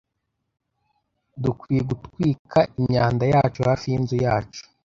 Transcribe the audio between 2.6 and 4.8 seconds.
imyanda yacu hafi yinzu yacu.